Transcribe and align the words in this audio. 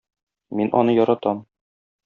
Мин 0.59 0.73
аны 0.81 0.97
яратам. 1.01 1.45